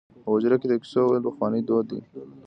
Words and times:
په 0.23 0.27
حجره 0.33 0.55
کې 0.61 0.67
د 0.69 0.73
کیسو 0.81 1.01
ویل 1.05 1.23
پخوانی 1.27 1.61
دود 1.67 1.85
دی. 1.91 2.01